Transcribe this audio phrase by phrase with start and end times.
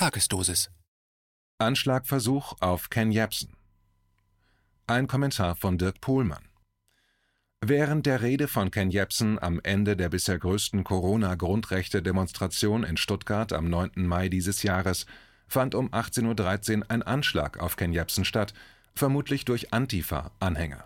[0.00, 0.70] Tagesdosis.
[1.58, 3.52] Anschlagversuch auf Ken Jebsen.
[4.86, 6.48] Ein Kommentar von Dirk Pohlmann.
[7.60, 13.68] Während der Rede von Ken Jebsen am Ende der bisher größten Corona-Grundrechte-Demonstration in Stuttgart am
[13.68, 13.90] 9.
[13.96, 15.04] Mai dieses Jahres
[15.46, 18.54] fand um 18.13 Uhr ein Anschlag auf Ken Jebsen statt,
[18.94, 20.82] vermutlich durch Antifa-Anhänger.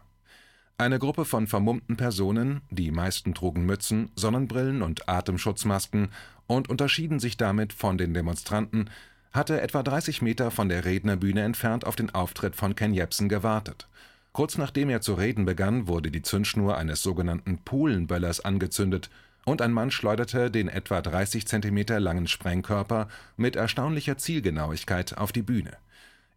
[0.76, 6.08] Eine Gruppe von vermummten Personen, die meisten trugen Mützen, Sonnenbrillen und Atemschutzmasken
[6.46, 8.90] und unterschieden sich damit von den Demonstranten,
[9.32, 13.88] hatte etwa 30 Meter von der Rednerbühne entfernt auf den Auftritt von Ken Jebsen gewartet.
[14.32, 19.10] Kurz nachdem er zu reden begann, wurde die Zündschnur eines sogenannten Polenböllers angezündet
[19.44, 25.42] und ein Mann schleuderte den etwa 30 Zentimeter langen Sprengkörper mit erstaunlicher Zielgenauigkeit auf die
[25.42, 25.76] Bühne.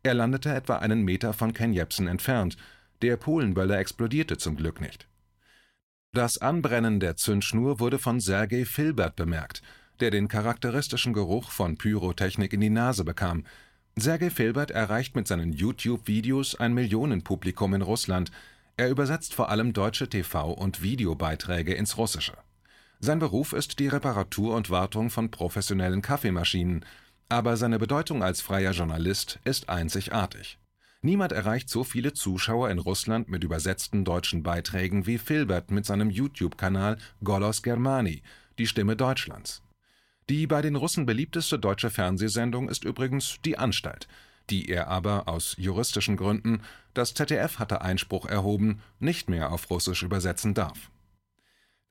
[0.03, 2.57] Er landete etwa einen Meter von Ken Jebsen entfernt.
[3.01, 5.07] Der Polenböller explodierte zum Glück nicht.
[6.13, 9.61] Das Anbrennen der Zündschnur wurde von Sergei Filbert bemerkt,
[9.99, 13.43] der den charakteristischen Geruch von Pyrotechnik in die Nase bekam.
[13.95, 18.31] Sergei Filbert erreicht mit seinen YouTube-Videos ein Millionenpublikum in Russland.
[18.77, 22.37] Er übersetzt vor allem deutsche TV- und Videobeiträge ins Russische.
[22.99, 26.85] Sein Beruf ist die Reparatur und Wartung von professionellen Kaffeemaschinen,
[27.29, 30.57] aber seine Bedeutung als freier Journalist ist einzigartig.
[31.01, 36.09] Niemand erreicht so viele Zuschauer in Russland mit übersetzten deutschen Beiträgen wie Filbert mit seinem
[36.09, 38.23] YouTube-Kanal Golos Germani,
[38.57, 39.61] die Stimme Deutschlands.
[40.29, 44.07] Die bei den Russen beliebteste deutsche Fernsehsendung ist übrigens Die Anstalt,
[44.49, 46.61] die er aber aus juristischen Gründen,
[46.93, 50.91] das ZDF hatte Einspruch erhoben, nicht mehr auf Russisch übersetzen darf.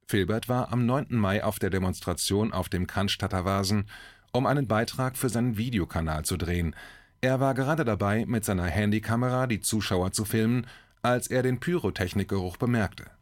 [0.07, 1.17] Filbert war am 9.
[1.17, 3.89] Mai auf der Demonstration auf dem Cannstatter Vasen,
[4.33, 6.77] um einen Beitrag für seinen Videokanal zu drehen.
[7.23, 10.67] Er war gerade dabei, mit seiner Handykamera die Zuschauer zu filmen,
[11.01, 13.16] als er den Pyrotechnikgeruch bemerkte.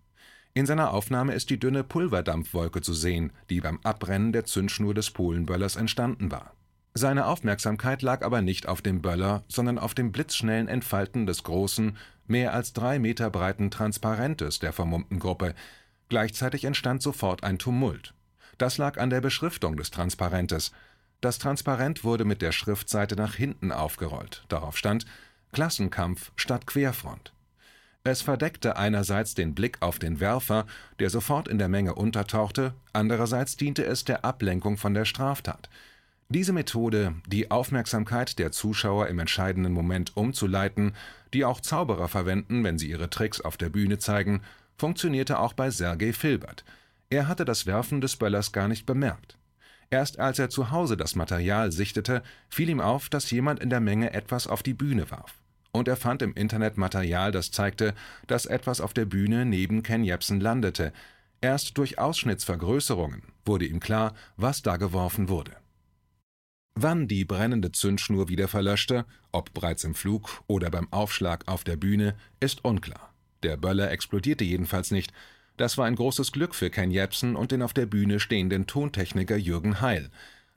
[0.57, 5.11] In seiner Aufnahme ist die dünne Pulverdampfwolke zu sehen, die beim Abbrennen der Zündschnur des
[5.11, 6.55] Polenböllers entstanden war.
[6.95, 11.97] Seine Aufmerksamkeit lag aber nicht auf dem Böller, sondern auf dem blitzschnellen Entfalten des großen,
[12.29, 15.57] mehr als drei Meter breiten Transparentes der vermummten Gruppe.
[16.09, 18.15] Gleichzeitig entstand sofort ein Tumult.
[18.57, 20.71] Das lag an der Beschriftung des Transparentes.
[21.21, 24.45] Das Transparent wurde mit der Schriftseite nach hinten aufgerollt.
[24.49, 25.05] Darauf stand
[25.51, 27.34] Klassenkampf statt Querfront.
[28.07, 30.67] Es verdeckte einerseits den Blick auf den Werfer,
[30.99, 35.71] der sofort in der Menge untertauchte, andererseits diente es der Ablenkung von der Straftat.
[36.29, 40.93] Diese Methode, die Aufmerksamkeit der Zuschauer im entscheidenden Moment umzuleiten,
[41.33, 44.43] die auch Zauberer verwenden, wenn sie ihre Tricks auf der Bühne zeigen,
[44.77, 46.63] funktionierte auch bei Sergei Filbert.
[47.09, 49.39] Er hatte das Werfen des Böllers gar nicht bemerkt.
[49.89, 53.81] Erst als er zu Hause das Material sichtete, fiel ihm auf, dass jemand in der
[53.81, 55.37] Menge etwas auf die Bühne warf
[55.75, 57.95] und er fand im Internet Material, das zeigte,
[58.29, 60.93] dass etwas auf der Bühne neben Ken Jebsen landete.
[61.41, 65.57] Erst durch Ausschnittsvergrößerungen wurde ihm klar, was da geworfen wurde.
[66.77, 71.77] Wann die brennende Zündschnur wieder verlöschte, ob bereits im Flug oder beim Aufschlag auf der
[71.77, 73.13] Bühne, ist unklar.
[73.43, 75.13] Der Böller explodierte jedenfalls nicht.
[75.57, 79.37] Das war ein großes Glück für Ken Jebsen und den auf der Bühne stehenden Tontechniker
[79.37, 80.11] Jürgen Heil.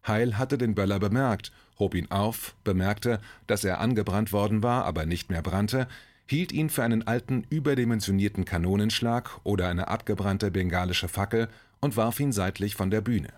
[0.07, 5.05] Heil hatte den Böller bemerkt, hob ihn auf, bemerkte, dass er angebrannt worden war, aber
[5.05, 5.87] nicht mehr brannte,
[6.25, 11.47] hielt ihn für einen alten, überdimensionierten Kanonenschlag oder eine abgebrannte bengalische Fackel
[11.79, 13.29] und warf ihn seitlich von der Bühne.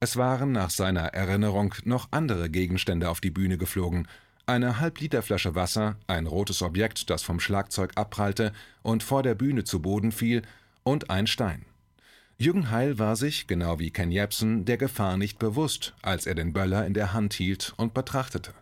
[0.00, 4.08] Es waren nach seiner Erinnerung noch andere Gegenstände auf die Bühne geflogen,
[4.46, 8.52] eine Halbliterflasche Wasser, ein rotes Objekt, das vom Schlagzeug abprallte
[8.82, 10.42] und vor der Bühne zu Boden fiel,
[10.82, 11.66] und ein Stein.
[12.40, 16.54] Jürgen Heil war sich, genau wie Ken Jebsen, der Gefahr nicht bewusst, als er den
[16.54, 18.54] Böller in der Hand hielt und betrachtete.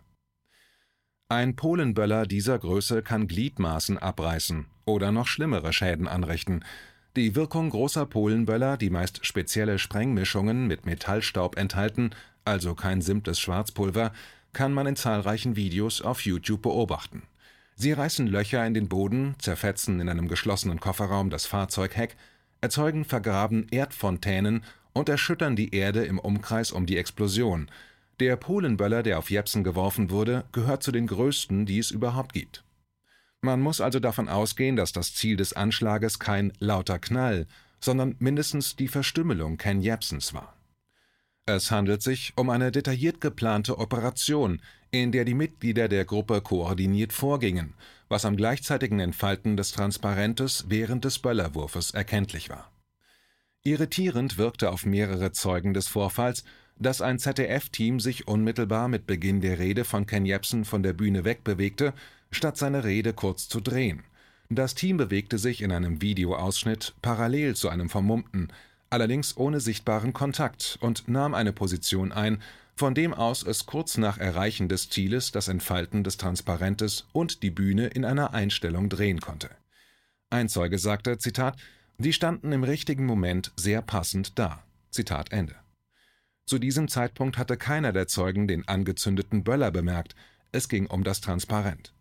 [1.28, 6.64] Ein Polenböller dieser Größe kann Gliedmaßen abreißen oder noch schlimmere Schäden anrichten.
[7.14, 12.10] Die Wirkung großer Polenböller, die meist spezielle Sprengmischungen mit Metallstaub enthalten,
[12.44, 14.12] also kein simples Schwarzpulver,
[14.52, 17.22] kann man in zahlreichen Videos auf YouTube beobachten.
[17.76, 22.16] Sie reißen Löcher in den Boden, zerfetzen in einem geschlossenen Kofferraum das Fahrzeugheck,
[22.60, 27.70] erzeugen vergraben Erdfontänen und erschüttern die Erde im Umkreis um die Explosion.
[28.20, 32.64] Der Polenböller, der auf Jepsen geworfen wurde, gehört zu den größten, die es überhaupt gibt.
[33.40, 37.46] Man muss also davon ausgehen, dass das Ziel des Anschlages kein lauter Knall,
[37.80, 40.54] sondern mindestens die Verstümmelung Ken Jepsens war.
[41.46, 44.60] Es handelt sich um eine detailliert geplante Operation,
[44.90, 47.74] in der die Mitglieder der Gruppe koordiniert vorgingen,
[48.08, 52.70] was am gleichzeitigen Entfalten des Transparentes während des Böllerwurfes erkenntlich war.
[53.64, 56.44] Irritierend wirkte auf mehrere Zeugen des Vorfalls,
[56.78, 61.24] dass ein ZDF-Team sich unmittelbar mit Beginn der Rede von Ken Jebsen von der Bühne
[61.24, 61.92] wegbewegte,
[62.30, 64.04] statt seine Rede kurz zu drehen.
[64.48, 68.48] Das Team bewegte sich in einem Videoausschnitt parallel zu einem vermummten,
[68.90, 72.40] allerdings ohne sichtbaren Kontakt und nahm eine Position ein,
[72.78, 77.50] von dem aus es kurz nach Erreichen des Zieles das Entfalten des Transparentes und die
[77.50, 79.50] Bühne in einer Einstellung drehen konnte.
[80.30, 81.56] Ein Zeuge sagte, Zitat,
[81.98, 84.62] die standen im richtigen Moment sehr passend da.
[84.90, 85.56] Zitat Ende.
[86.46, 90.14] Zu diesem Zeitpunkt hatte keiner der Zeugen den angezündeten Böller bemerkt,
[90.52, 91.92] es ging um das Transparent.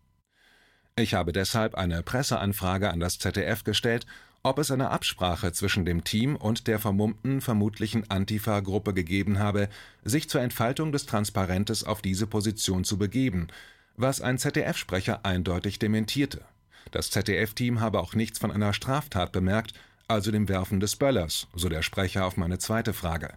[0.96, 4.06] Ich habe deshalb eine Presseanfrage an das ZDF gestellt
[4.42, 9.68] ob es eine Absprache zwischen dem Team und der vermummten vermutlichen Antifa-Gruppe gegeben habe,
[10.04, 13.48] sich zur Entfaltung des Transparentes auf diese Position zu begeben,
[13.96, 16.44] was ein ZDF-Sprecher eindeutig dementierte.
[16.90, 19.74] Das ZDF-Team habe auch nichts von einer Straftat bemerkt,
[20.06, 23.34] also dem Werfen des Böllers, so der Sprecher auf meine zweite Frage.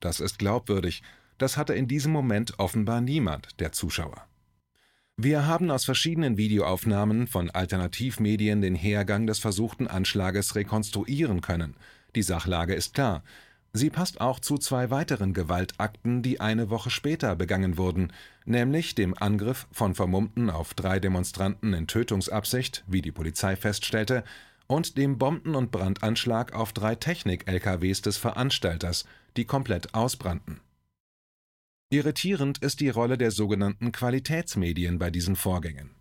[0.00, 1.02] Das ist glaubwürdig,
[1.38, 4.26] das hatte in diesem Moment offenbar niemand der Zuschauer.
[5.18, 11.74] Wir haben aus verschiedenen Videoaufnahmen von Alternativmedien den Hergang des versuchten Anschlages rekonstruieren können.
[12.14, 13.24] Die Sachlage ist klar.
[13.72, 18.12] Sie passt auch zu zwei weiteren Gewaltakten, die eine Woche später begangen wurden,
[18.44, 24.22] nämlich dem Angriff von Vermummten auf drei Demonstranten in Tötungsabsicht, wie die Polizei feststellte,
[24.66, 29.06] und dem Bomben- und Brandanschlag auf drei Technik-LKWs des Veranstalters,
[29.38, 30.60] die komplett ausbrannten.
[31.88, 35.94] Irritierend ist die Rolle der sogenannten Qualitätsmedien bei diesen Vorgängen.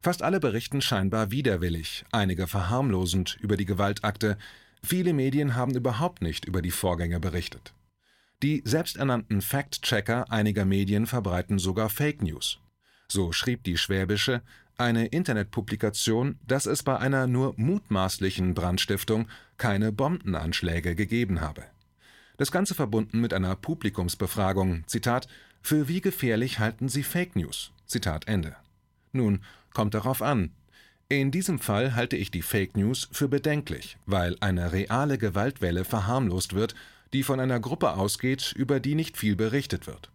[0.00, 4.38] Fast alle berichten scheinbar widerwillig, einige verharmlosend über die Gewaltakte,
[4.80, 7.74] viele Medien haben überhaupt nicht über die Vorgänge berichtet.
[8.44, 12.60] Die selbsternannten Fact-Checker einiger Medien verbreiten sogar Fake News.
[13.08, 14.40] So schrieb die Schwäbische,
[14.76, 19.26] eine Internetpublikation, dass es bei einer nur mutmaßlichen Brandstiftung
[19.56, 21.64] keine Bombenanschläge gegeben habe.
[22.36, 25.28] Das Ganze verbunden mit einer Publikumsbefragung, Zitat,
[25.62, 27.72] für wie gefährlich halten Sie Fake News?
[27.86, 28.56] Zitat Ende.
[29.12, 29.40] Nun,
[29.72, 30.50] kommt darauf an.
[31.08, 36.54] In diesem Fall halte ich die Fake News für bedenklich, weil eine reale Gewaltwelle verharmlost
[36.54, 36.74] wird,
[37.12, 40.10] die von einer Gruppe ausgeht, über die nicht viel berichtet wird.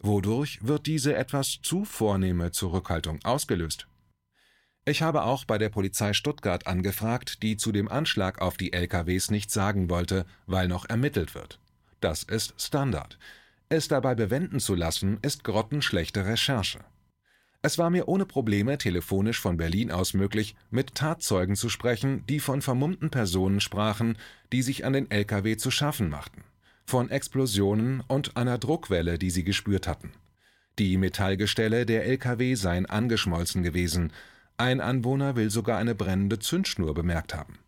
[0.00, 3.86] Wodurch wird diese etwas zu vornehme Zurückhaltung ausgelöst?
[4.86, 9.30] Ich habe auch bei der Polizei Stuttgart angefragt, die zu dem Anschlag auf die LKWs
[9.30, 11.58] nichts sagen wollte, weil noch ermittelt wird.
[12.00, 13.18] Das ist Standard.
[13.70, 16.80] Es dabei bewenden zu lassen, ist grottenschlechte Recherche.
[17.62, 22.38] Es war mir ohne Probleme telefonisch von Berlin aus möglich, mit Tatzeugen zu sprechen, die
[22.38, 24.18] von vermummten Personen sprachen,
[24.52, 26.44] die sich an den LKW zu schaffen machten,
[26.84, 30.12] von Explosionen und einer Druckwelle, die sie gespürt hatten.
[30.78, 34.12] Die Metallgestelle der LKW seien angeschmolzen gewesen,
[34.56, 37.58] ein Anwohner will sogar eine brennende Zündschnur bemerkt haben.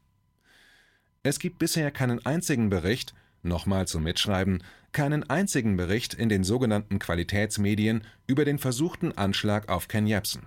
[1.23, 4.63] Es gibt bisher keinen einzigen Bericht, nochmal zum Mitschreiben,
[4.93, 10.47] keinen einzigen Bericht in den sogenannten Qualitätsmedien über den versuchten Anschlag auf Ken Jebsen.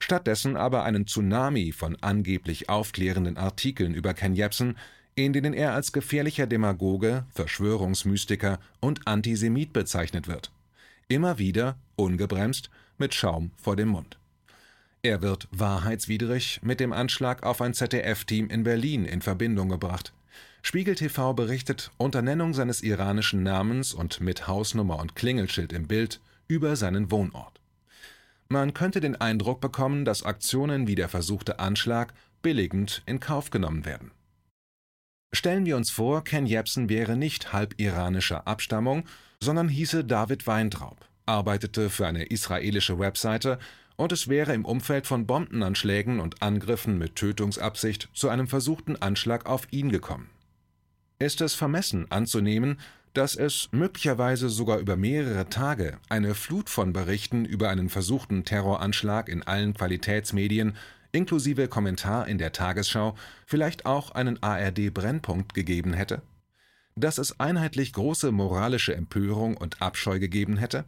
[0.00, 4.76] Stattdessen aber einen Tsunami von angeblich aufklärenden Artikeln über Ken Jebsen,
[5.14, 10.50] in denen er als gefährlicher Demagoge, Verschwörungsmystiker und Antisemit bezeichnet wird.
[11.08, 14.19] Immer wieder, ungebremst, mit Schaum vor dem Mund.
[15.02, 20.12] Er wird wahrheitswidrig mit dem Anschlag auf ein ZDF-Team in Berlin in Verbindung gebracht.
[20.60, 26.20] Spiegel TV berichtet unter Nennung seines iranischen Namens und mit Hausnummer und Klingelschild im Bild
[26.48, 27.60] über seinen Wohnort.
[28.50, 32.12] Man könnte den Eindruck bekommen, dass Aktionen wie der versuchte Anschlag
[32.42, 34.10] billigend in Kauf genommen werden.
[35.32, 39.04] Stellen wir uns vor, Ken Jebsen wäre nicht halb iranischer Abstammung,
[39.42, 43.58] sondern hieße David Weintraub, arbeitete für eine israelische Webseite
[44.00, 49.44] und es wäre im Umfeld von Bombenanschlägen und Angriffen mit Tötungsabsicht zu einem versuchten Anschlag
[49.44, 50.30] auf ihn gekommen.
[51.18, 52.80] Ist es vermessen anzunehmen,
[53.12, 59.28] dass es möglicherweise sogar über mehrere Tage eine Flut von Berichten über einen versuchten Terroranschlag
[59.28, 60.78] in allen Qualitätsmedien
[61.12, 66.22] inklusive Kommentar in der Tagesschau vielleicht auch einen ARD-Brennpunkt gegeben hätte?
[66.96, 70.86] Dass es einheitlich große moralische Empörung und Abscheu gegeben hätte?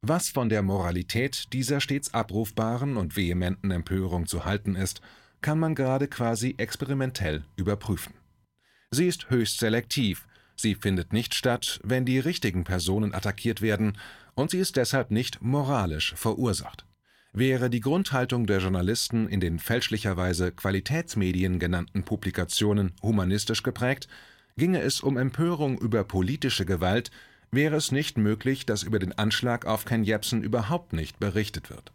[0.00, 5.00] Was von der Moralität dieser stets abrufbaren und vehementen Empörung zu halten ist,
[5.40, 8.14] kann man gerade quasi experimentell überprüfen.
[8.92, 13.98] Sie ist höchst selektiv, sie findet nicht statt, wenn die richtigen Personen attackiert werden,
[14.34, 16.86] und sie ist deshalb nicht moralisch verursacht.
[17.32, 24.08] Wäre die Grundhaltung der Journalisten in den fälschlicherweise Qualitätsmedien genannten Publikationen humanistisch geprägt,
[24.56, 27.10] ginge es um Empörung über politische Gewalt,
[27.50, 31.92] wäre es nicht möglich, dass über den Anschlag auf Ken Jebsen überhaupt nicht berichtet wird.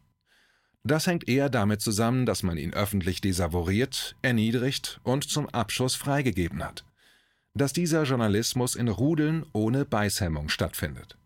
[0.84, 6.64] Das hängt eher damit zusammen, dass man ihn öffentlich desavoriert, erniedrigt und zum Abschuss freigegeben
[6.64, 6.84] hat.
[7.54, 11.18] Dass dieser Journalismus in Rudeln ohne Beißhemmung stattfindet.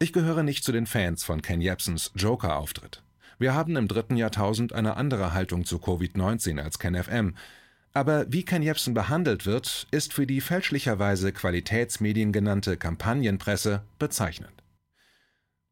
[0.00, 3.02] Ich gehöre nicht zu den Fans von Ken Jebsens Joker-Auftritt.
[3.38, 7.34] Wir haben im dritten Jahrtausend eine andere Haltung zu Covid-19 als Ken FM,
[7.94, 14.64] Aber wie Ken Jebsen behandelt wird, ist für die fälschlicherweise Qualitätsmedien genannte Kampagnenpresse bezeichnend.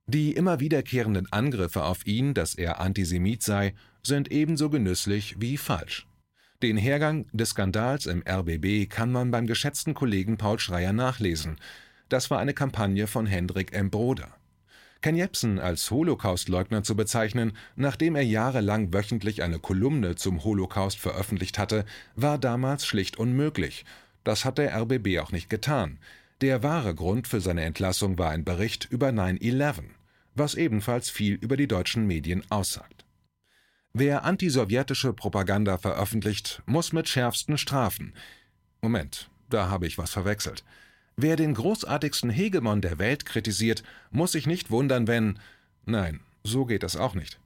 [0.06, 3.74] Die immer wiederkehrenden Angriffe auf ihn, dass er Antisemit sei,
[4.04, 6.06] sind ebenso genüsslich wie falsch.
[6.62, 11.56] Den Hergang des Skandals im RBB kann man beim geschätzten Kollegen Paul Schreier nachlesen.
[12.08, 13.90] Das war eine Kampagne von Hendrik M.
[13.90, 14.32] Broder.
[15.02, 21.58] Ken Jebsen als Holocaustleugner zu bezeichnen, nachdem er jahrelang wöchentlich eine Kolumne zum Holocaust veröffentlicht
[21.58, 23.84] hatte, war damals schlicht unmöglich.
[24.22, 25.98] Das hat der RBB auch nicht getan.
[26.40, 29.82] Der wahre Grund für seine Entlassung war ein Bericht über 9-11,
[30.36, 33.04] was ebenfalls viel über die deutschen Medien aussagt.
[33.92, 38.14] Wer antisowjetische Propaganda veröffentlicht, muss mit schärfsten Strafen.
[38.80, 40.64] Moment, da habe ich was verwechselt.
[41.16, 45.38] Wer den großartigsten Hegemon der Welt kritisiert, muss sich nicht wundern, wenn.
[45.84, 47.38] Nein, so geht das auch nicht.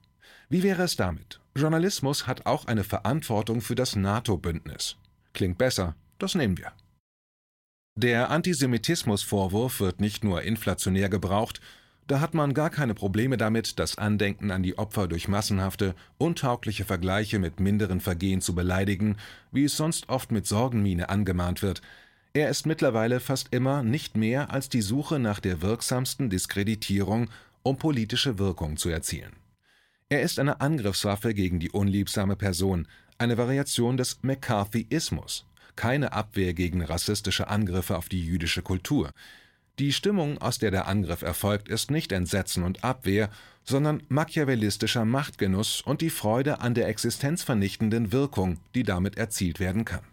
[0.49, 1.41] Wie wäre es damit?
[1.57, 4.97] Journalismus hat auch eine Verantwortung für das NATO-Bündnis.
[5.33, 6.73] Klingt besser, das nehmen wir.
[7.99, 11.61] Der Antisemitismusvorwurf wird nicht nur inflationär gebraucht,
[12.07, 16.85] da hat man gar keine Probleme damit, das Andenken an die Opfer durch massenhafte, untaugliche
[16.85, 19.17] Vergleiche mit minderen Vergehen zu beleidigen,
[19.51, 21.83] wie es sonst oft mit Sorgenmiene angemahnt wird,
[22.37, 27.31] er ist mittlerweile fast immer nicht mehr als die Suche nach der wirksamsten Diskreditierung,
[27.63, 29.33] um politische Wirkung zu erzielen.
[30.11, 36.83] Er ist eine Angriffswaffe gegen die unliebsame Person, eine Variation des McCarthyismus, keine Abwehr gegen
[36.85, 39.13] rassistische Angriffe auf die jüdische Kultur.
[39.79, 43.31] Die Stimmung, aus der der Angriff erfolgt, ist nicht Entsetzen und Abwehr,
[43.65, 50.05] sondern machiavellistischer Machtgenuss und die Freude an der existenzvernichtenden Wirkung, die damit erzielt werden kann.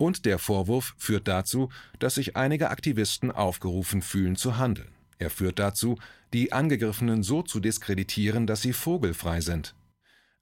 [0.00, 4.88] Und der Vorwurf führt dazu, dass sich einige Aktivisten aufgerufen fühlen zu handeln.
[5.18, 5.98] Er führt dazu,
[6.32, 9.74] die Angegriffenen so zu diskreditieren, dass sie vogelfrei sind.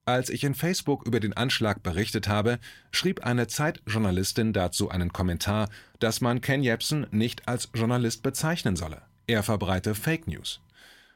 [0.05, 2.61] Als ich in Facebook über den Anschlag berichtet habe,
[2.93, 9.03] schrieb eine Zeitjournalistin dazu einen Kommentar, dass man Ken Jebsen nicht als Journalist bezeichnen solle.
[9.27, 10.61] Er verbreite Fake News.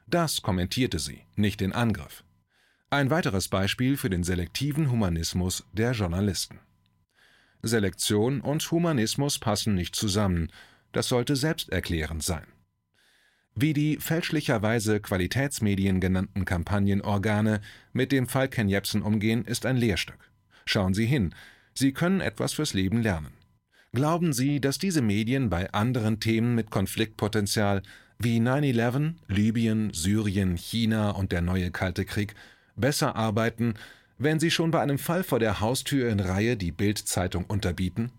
[0.09, 2.25] Das kommentierte sie, nicht den Angriff.
[2.91, 6.59] Ein weiteres Beispiel für den selektiven Humanismus der Journalisten.
[7.63, 10.49] Selektion und Humanismus passen nicht zusammen,
[10.93, 12.47] das sollte selbsterklärend sein.
[13.55, 17.61] Wie die fälschlicherweise Qualitätsmedien genannten Kampagnenorgane
[17.93, 20.31] mit dem Fall Ken Jebsen umgehen, ist ein Lehrstück.
[20.65, 21.35] Schauen Sie hin,
[21.75, 23.33] Sie können etwas fürs Leben lernen.
[23.93, 27.83] Glauben Sie, dass diese Medien bei anderen Themen mit Konfliktpotenzial
[28.19, 32.35] wie 9-11, Libyen, Syrien, China und der neue Kalte Krieg
[32.75, 33.75] besser arbeiten
[34.23, 38.13] wenn Sie schon bei einem Fall vor der Haustür in Reihe die Bild-Zeitung unterbieten?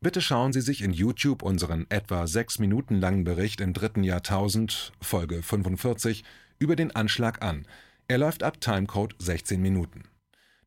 [0.00, 4.92] Bitte schauen Sie sich in YouTube unseren etwa sechs Minuten langen Bericht im dritten Jahrtausend,
[5.00, 6.24] Folge 45,
[6.58, 7.66] über den Anschlag an.
[8.06, 10.04] Er läuft ab Timecode 16 Minuten.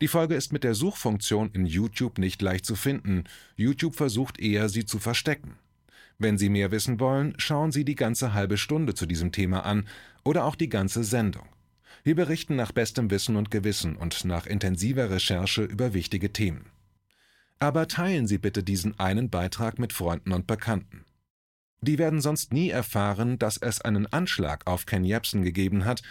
[0.01, 3.23] Die Folge ist mit der Suchfunktion in YouTube nicht leicht zu finden.
[3.55, 5.57] YouTube versucht eher, sie zu verstecken.
[6.17, 9.87] Wenn Sie mehr wissen wollen, schauen Sie die ganze halbe Stunde zu diesem Thema an
[10.23, 11.47] oder auch die ganze Sendung.
[12.03, 16.65] Wir berichten nach bestem Wissen und Gewissen und nach intensiver Recherche über wichtige Themen.
[17.59, 21.05] Aber teilen Sie bitte diesen einen Beitrag mit Freunden und Bekannten.
[21.81, 26.01] Die werden sonst nie erfahren, dass es einen Anschlag auf Ken Jebsen gegeben hat,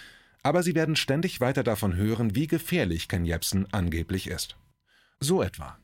[0.43, 4.57] aber sie werden ständig weiter davon hören, wie gefährlich Ken Jebsen angeblich ist.
[5.21, 5.79] So etwa.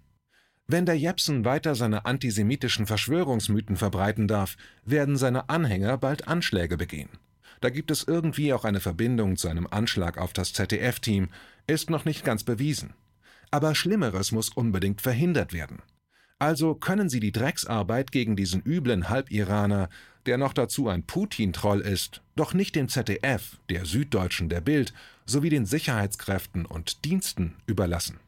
[0.66, 7.10] Wenn der Jepsen weiter seine antisemitischen Verschwörungsmythen verbreiten darf, werden seine Anhänger bald Anschläge begehen.
[7.60, 11.28] Da gibt es irgendwie auch eine Verbindung zu einem Anschlag auf das ZDF-Team,
[11.66, 12.94] ist noch nicht ganz bewiesen.
[13.50, 15.82] Aber Schlimmeres muss unbedingt verhindert werden.
[16.38, 19.88] Also können Sie die Drecksarbeit gegen diesen üblen Halbiraner,
[20.26, 24.92] der noch dazu ein Putin-Troll ist, doch nicht dem ZDF, der Süddeutschen, der Bild
[25.25, 28.18] sowie den Sicherheitskräften und Diensten überlassen.